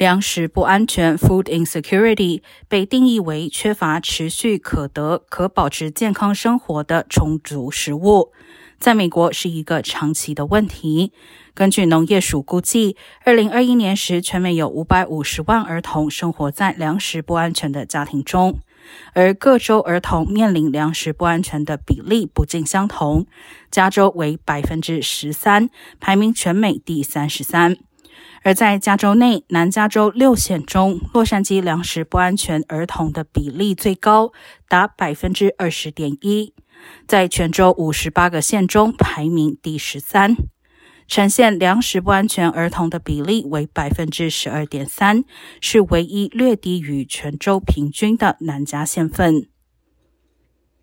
[0.00, 8.32] 粮食不安全 （food insecurity） 被定义为缺乏持续可得、可保持健康生活的充足食物。
[8.78, 11.12] 在美国是一个长期的问题。
[11.52, 18.58] 根据农业署估计，二零二一年时，全美有五百五十万儿童生活在粮食不安全的家庭中。
[19.12, 23.26] 而各州儿童面临粮食不安全的比例不尽相同，
[23.70, 25.68] 加州为百分之十三，
[26.00, 27.76] 排名全美第三十三。
[28.42, 34.32] 而在加州内，南加州六县中，洛杉矶粮食不安全儿童的比例最高，
[34.68, 36.54] 达百分之二十点一，
[37.06, 40.36] 在全州五十八个县中排名第十三。
[41.06, 45.24] 呈现粮食不安全儿童的比例为百分之十二点三，
[45.60, 49.48] 是唯一略低于全州平均的南加县份。